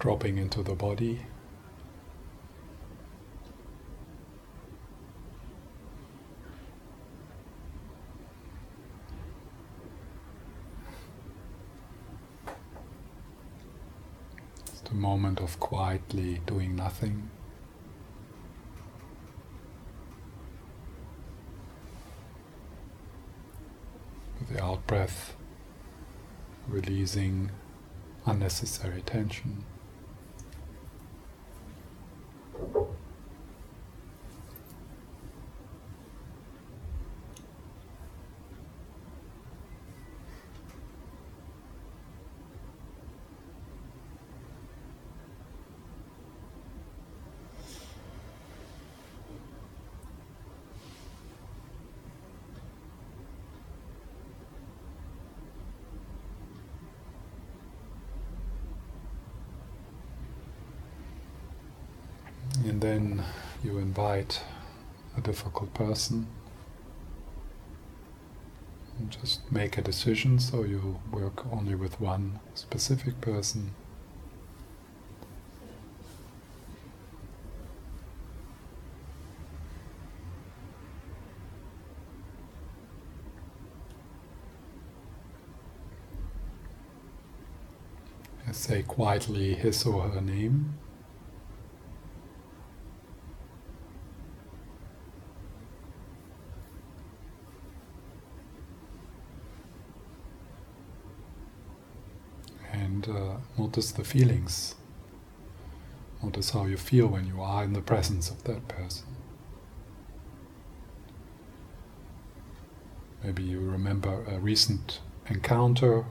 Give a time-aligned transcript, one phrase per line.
[0.00, 1.20] dropping into the body.
[14.64, 17.28] It's the moment of quietly doing nothing.
[24.38, 25.36] With the out breath,
[26.66, 27.50] releasing
[28.24, 29.66] unnecessary tension.
[62.80, 63.24] And then
[63.62, 64.40] you invite
[65.14, 66.26] a difficult person.
[68.98, 73.74] And just make a decision so you work only with one specific person.
[88.52, 90.78] Say quietly his or her name.
[103.00, 104.74] and uh, notice the feelings.
[106.20, 109.06] Notice how you feel when you are in the presence of that person.
[113.22, 116.04] Maybe you remember a recent encounter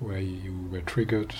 [0.00, 1.32] where you were triggered.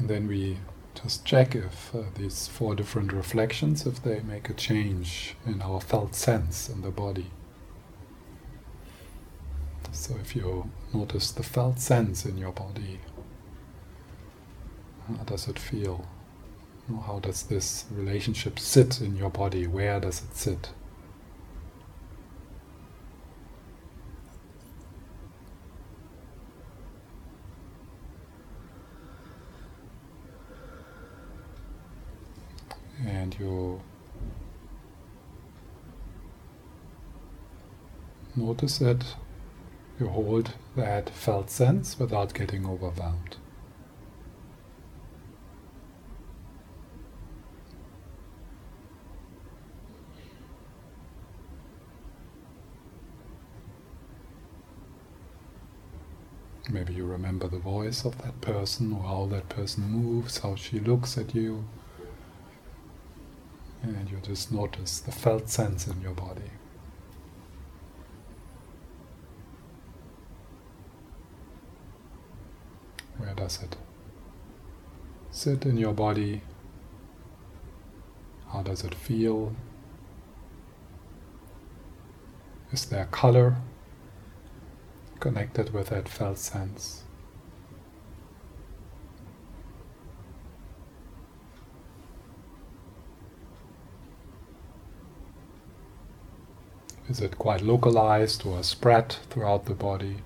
[0.11, 0.57] then we
[1.01, 5.79] just check if uh, these four different reflections, if they make a change in our
[5.79, 7.31] felt sense in the body.
[9.93, 12.99] So if you notice the felt sense in your body,
[15.07, 16.05] how does it feel?
[17.05, 19.65] How does this relationship sit in your body?
[19.67, 20.71] Where does it sit?
[33.31, 33.81] And you
[38.35, 39.03] notice it,
[39.99, 43.37] you hold that felt sense without getting overwhelmed.
[56.69, 60.79] Maybe you remember the voice of that person or how that person moves, how she
[60.79, 61.65] looks at you.
[63.83, 66.51] And you just notice the felt sense in your body.
[73.17, 73.75] Where does it
[75.31, 76.41] sit in your body?
[78.51, 79.55] How does it feel?
[82.71, 83.57] Is there color
[85.19, 87.03] connected with that felt sense?
[97.11, 100.19] Is it quite localized or spread throughout the body?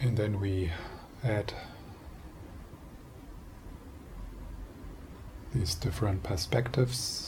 [0.00, 0.72] And then we
[1.22, 1.52] add
[5.52, 7.23] these different perspectives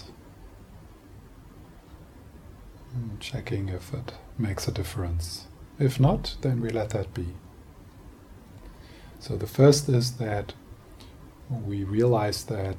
[3.26, 5.46] checking if it makes a difference.
[5.78, 7.26] If not, then we let that be.
[9.19, 10.55] So the first is that
[11.50, 12.76] we realize that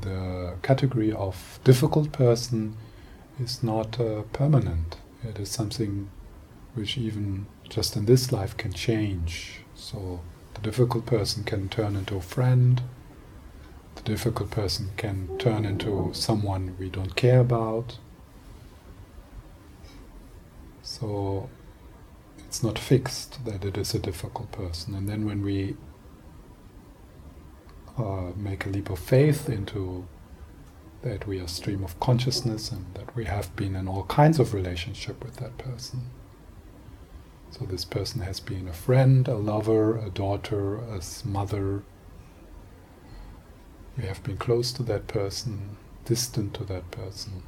[0.00, 2.76] the category of difficult person
[3.38, 4.96] is not uh, permanent.
[5.22, 6.10] It is something
[6.74, 9.60] which even just in this life can change.
[9.74, 10.20] So
[10.54, 12.82] the difficult person can turn into a friend.
[13.94, 17.98] The difficult person can turn into someone we don't care about.
[20.88, 21.50] So
[22.46, 24.94] it's not fixed that it is a difficult person.
[24.94, 25.76] And then when we
[27.98, 30.08] uh, make a leap of faith into
[31.02, 34.54] that we are stream of consciousness and that we have been in all kinds of
[34.54, 36.08] relationship with that person.
[37.50, 41.82] So this person has been a friend, a lover, a daughter, a mother.
[43.98, 45.76] We have been close to that person,
[46.06, 47.42] distant to that person.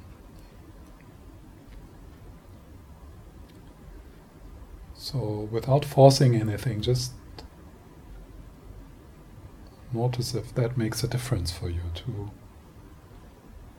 [5.10, 7.12] So without forcing anything, just
[9.92, 12.30] notice if that makes a difference for you to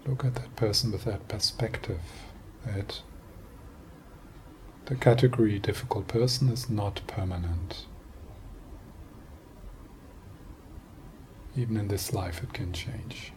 [0.06, 2.02] look at that person with that perspective
[2.66, 3.02] that
[4.88, 7.86] the category difficult person is not permanent.
[11.56, 13.32] Even in this life, it can change.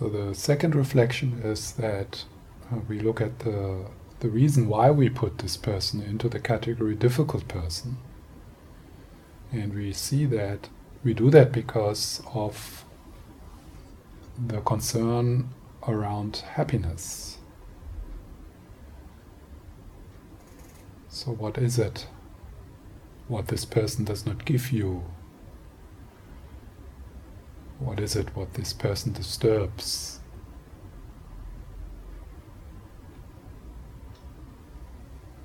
[0.00, 2.24] So the second reflection is that
[2.72, 3.84] uh, we look at the
[4.20, 7.98] the reason why we put this person into the category difficult person.
[9.52, 10.70] And we see that
[11.04, 12.86] we do that because of
[14.46, 15.50] the concern
[15.86, 17.36] around happiness.
[21.10, 22.06] So, what is it?
[23.28, 25.04] What this person does not give you
[27.80, 30.20] what is it what this person disturbs?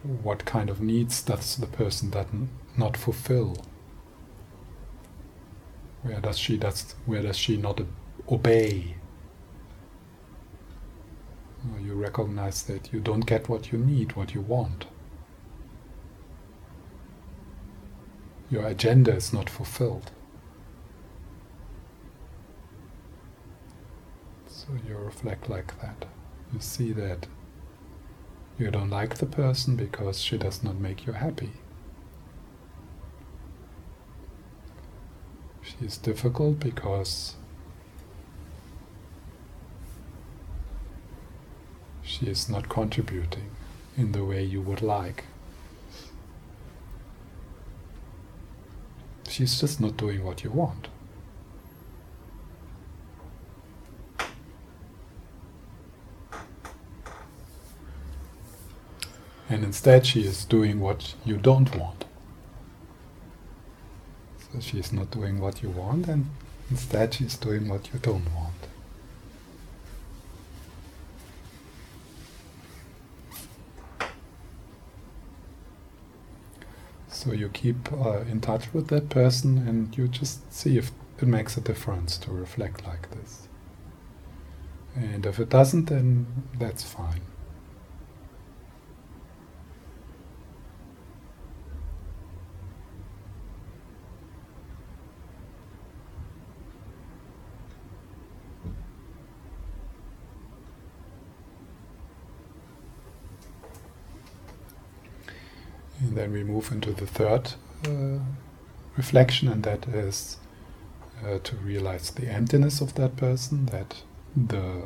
[0.04, 2.28] What kind of needs does the person that
[2.78, 3.58] not fulfill?
[6.04, 6.60] Where does she
[7.06, 7.82] where does she not
[8.30, 8.96] obey?
[11.82, 14.86] You recognize that you don't get what you need, what you want.
[18.52, 20.12] Your agenda is not fulfilled.
[24.66, 26.06] So you reflect like that.
[26.52, 27.28] You see that
[28.58, 31.52] you don't like the person because she does not make you happy.
[35.62, 37.36] She is difficult because
[42.02, 43.52] she is not contributing
[43.96, 45.26] in the way you would like.
[49.28, 50.88] She's just not doing what you want.
[59.56, 62.04] And instead, she is doing what you don't want.
[64.38, 66.30] So she's not doing what you want, and
[66.70, 68.54] instead, she's doing what you don't want.
[77.08, 81.30] So you keep uh, in touch with that person and you just see if it
[81.30, 83.48] makes a difference to reflect like this.
[84.96, 87.22] And if it doesn't, then that's fine.
[106.16, 107.54] Then we move into the third
[107.86, 108.20] uh,
[108.96, 110.38] reflection, and that is
[111.24, 114.04] uh, to realize the emptiness of that person, that
[114.36, 114.84] the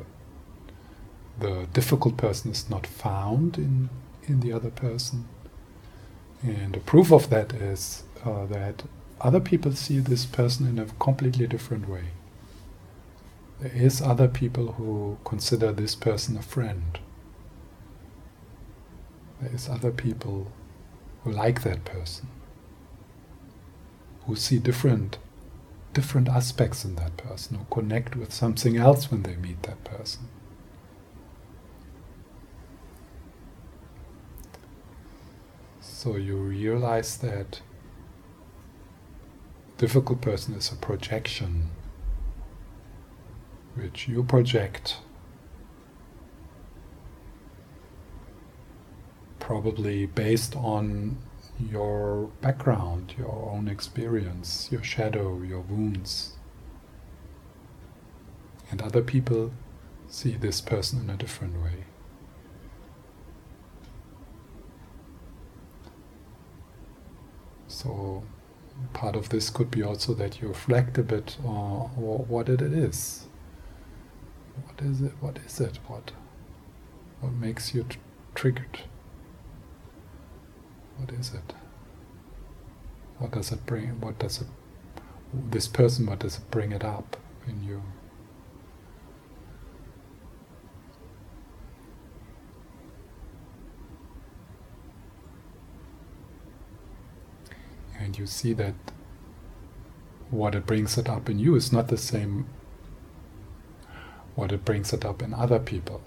[1.40, 3.90] the difficult person is not found in
[4.28, 5.28] in the other person.
[6.42, 8.84] And a proof of that is uh, that
[9.22, 12.06] other people see this person in a completely different way.
[13.60, 16.98] There is other people who consider this person a friend.
[19.42, 20.52] There is other people
[21.30, 22.28] who like that person,
[24.26, 25.18] who see different
[25.94, 30.22] different aspects in that person, who connect with something else when they meet that person.
[35.82, 37.62] So you realize that
[39.78, 41.70] difficult person is a projection
[43.76, 44.98] which you project
[49.50, 51.18] probably based on
[51.60, 56.34] your background, your own experience, your shadow, your wounds.
[58.70, 59.52] And other people
[60.08, 61.86] see this person in a different way.
[67.68, 68.22] So,
[68.94, 73.26] part of this could be also that you reflect a bit on what it is.
[74.68, 75.14] What is it?
[75.20, 75.80] What is it?
[75.88, 76.12] What,
[77.20, 77.88] what makes you
[78.36, 78.82] triggered?
[81.00, 81.54] What is it?
[83.18, 84.00] What does it bring?
[84.02, 84.48] What does it?
[85.34, 87.82] This person, what does it bring it up in you?
[97.98, 98.74] And you see that
[100.32, 102.46] what it brings it up in you is not the same
[104.36, 106.02] what it brings it up in other people.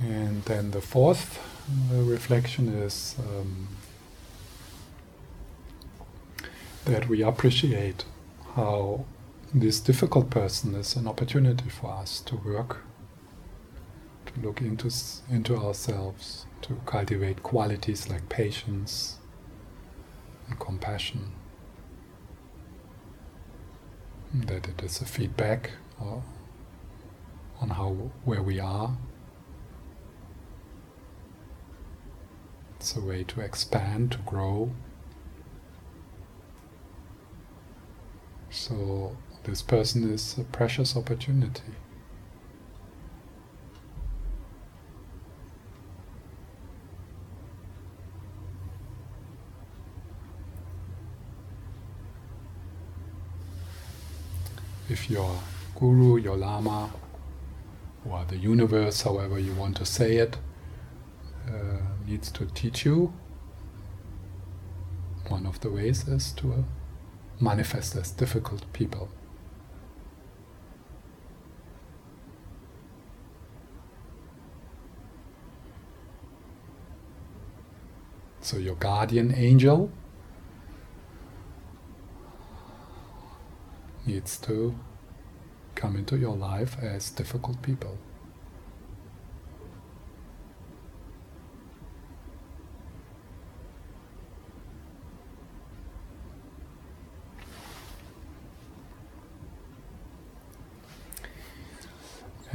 [0.00, 1.38] And then the fourth
[1.92, 3.68] uh, reflection is um,
[6.86, 8.06] that we appreciate
[8.54, 9.04] how
[9.52, 12.78] this difficult person is an opportunity for us to work,
[14.26, 14.90] to look into,
[15.28, 19.18] into ourselves, to cultivate qualities like patience
[20.48, 21.32] and compassion.
[24.32, 26.20] That it is a feedback uh,
[27.60, 28.96] on how where we are
[32.80, 34.70] It's a way to expand, to grow.
[38.48, 41.74] So, this person is a precious opportunity.
[54.88, 55.38] If your
[55.74, 56.90] guru, your lama,
[58.08, 60.38] or the universe, however you want to say it,
[62.10, 63.12] needs to teach you.
[65.28, 66.64] One of the ways is to
[67.38, 69.08] manifest as difficult people.
[78.40, 79.92] So, your guardian angel
[84.04, 84.74] needs to
[85.76, 87.98] come into your life as difficult people.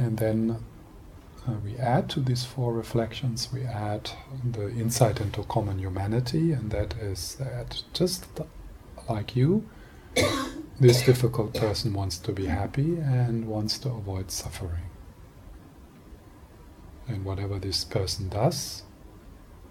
[0.06, 0.64] And then
[1.48, 4.08] uh, we add to these four reflections, we add
[4.52, 8.24] the insight into common humanity, and that is that just
[9.08, 9.68] like you,
[10.80, 14.90] this difficult person wants to be happy and wants to avoid suffering.
[17.08, 18.84] And whatever this person does,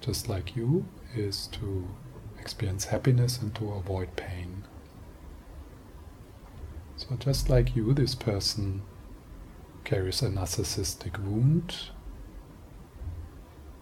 [0.01, 1.87] just like you, is to
[2.37, 4.65] experience happiness and to avoid pain.
[6.97, 8.81] So, just like you, this person
[9.85, 11.91] carries a narcissistic wound,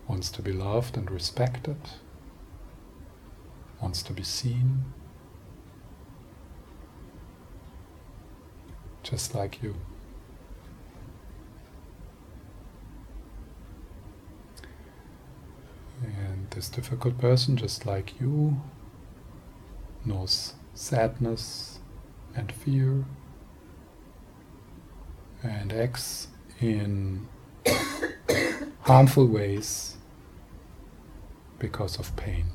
[0.05, 1.77] wants to be loved and respected,
[3.81, 4.83] wants to be seen,
[9.01, 9.75] just like you.
[16.03, 18.61] And this difficult person, just like you,
[20.03, 21.79] knows sadness
[22.35, 23.05] and fear
[25.43, 26.27] and acts
[26.61, 27.27] in
[28.81, 29.97] harmful ways
[31.59, 32.45] because of pain,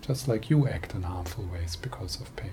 [0.00, 2.50] just like you act in harmful ways because of pain.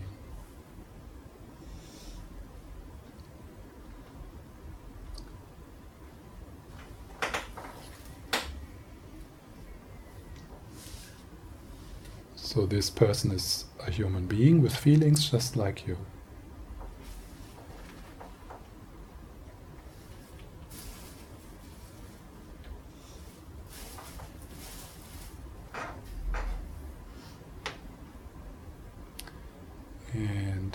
[12.36, 15.98] So, this person is a human being with feelings just like you.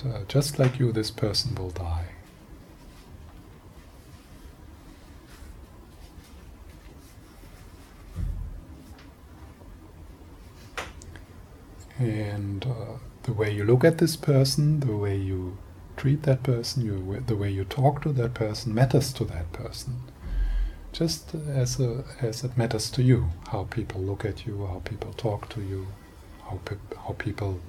[0.04, 2.08] Uh, just like you, this person will die.
[11.98, 15.56] And uh, the way you look at this person, the way you
[15.96, 20.00] treat that person, you, the way you talk to that person matters to that person.
[20.92, 25.12] Just as, a, as it matters to you, how people look at you, how people
[25.14, 25.86] talk to you,
[26.44, 27.60] how, pe how people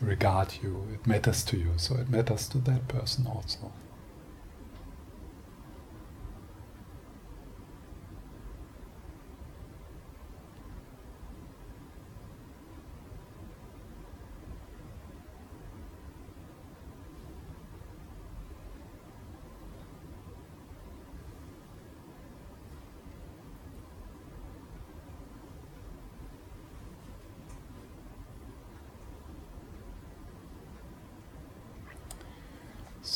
[0.00, 3.72] regard you, it matters to you, so it matters to that person also.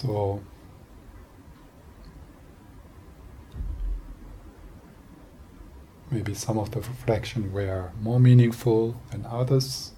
[0.05, 0.43] So
[6.11, 9.93] maybe some of the reflection were more meaningful than others.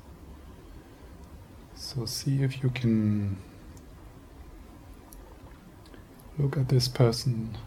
[1.75, 3.39] So see if you can
[6.39, 7.59] look at this person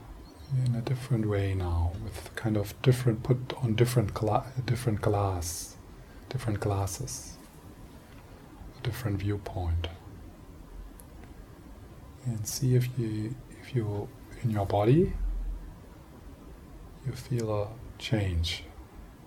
[0.65, 5.75] in a different way now, with kind of different put on different gla- different glass,
[6.29, 7.35] different glasses,
[8.77, 9.89] a different viewpoint,
[12.29, 14.07] and see if you if you
[14.43, 15.13] in your body
[17.05, 17.67] you feel a
[17.97, 18.63] change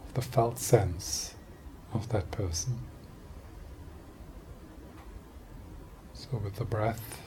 [0.06, 1.35] of the felt sense
[1.92, 2.78] of that person.
[6.14, 7.23] So with the breath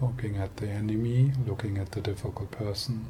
[0.00, 3.06] looking at the enemy, looking at the difficult person.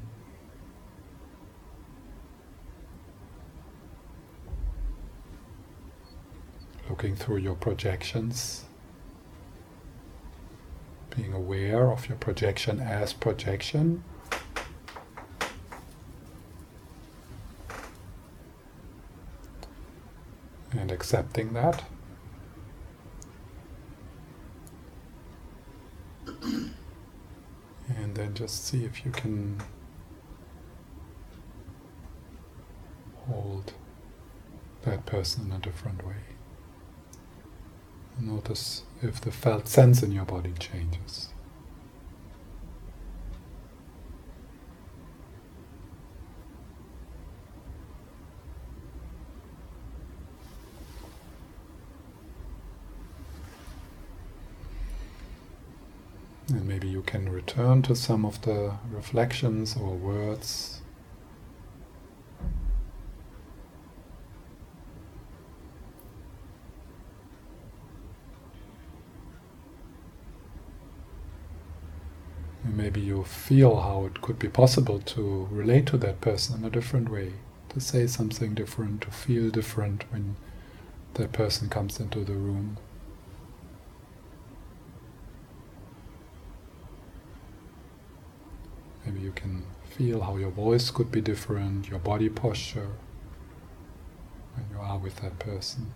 [6.89, 8.65] Looking through your projections,
[11.19, 14.05] being aware of your projection as projection.
[20.71, 21.83] And accepting that.
[27.89, 29.61] And then just see if you can
[33.27, 33.73] hold
[34.83, 36.38] that person in a different way.
[38.21, 41.29] Notice if the felt sense in your body changes.
[56.51, 60.81] And maybe you can return to some of the reflections or words.
[72.65, 76.65] And maybe you feel how it could be possible to relate to that person in
[76.67, 77.33] a different way,
[77.71, 80.37] to say something different, to feel different when
[81.15, 82.77] that person comes into the room.
[89.07, 89.65] Maybe you can
[89.97, 92.91] feel how your voice could be different, your body posture
[94.55, 95.95] when you are with that person.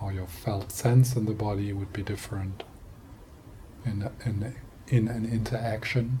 [0.00, 2.64] How your felt sense in the body would be different
[3.84, 4.54] in, in,
[4.88, 6.20] in an interaction.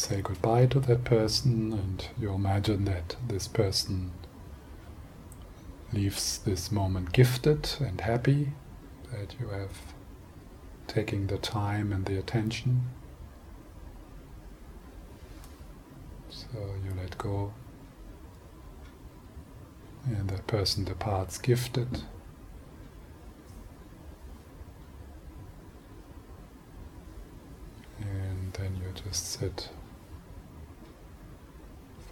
[0.00, 4.10] Say goodbye to that person and you imagine that this person
[5.92, 8.48] leaves this moment gifted and happy
[9.12, 9.92] that you have
[10.86, 12.88] taking the time and the attention.
[16.30, 16.46] So
[16.82, 17.52] you let go
[20.06, 22.04] and that person departs gifted.
[28.00, 29.68] And then you just sit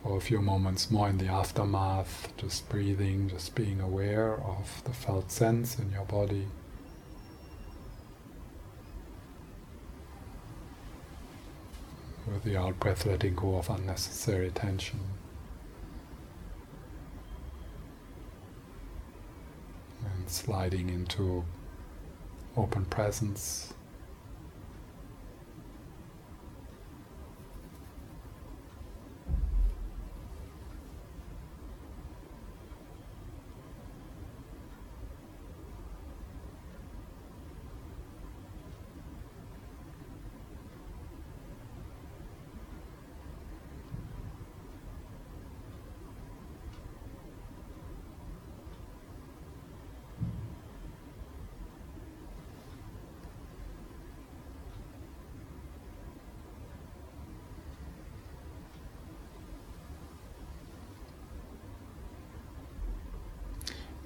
[0.09, 4.90] for a few moments more in the aftermath, just breathing, just being aware of the
[4.90, 6.47] felt sense in your body.
[12.27, 15.01] With the out breath letting go of unnecessary tension.
[20.03, 21.44] And sliding into
[22.57, 23.75] open presence.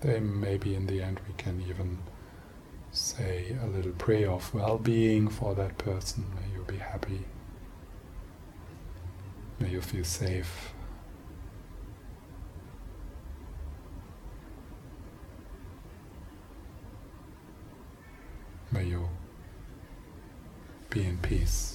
[0.02, 1.98] Then maybe in the end we can even
[2.90, 6.24] say a little prayer of well-being for that person.
[6.34, 7.24] May you be happy.
[9.58, 10.74] May you feel safe.
[18.72, 19.08] May you
[20.90, 21.71] be in peace.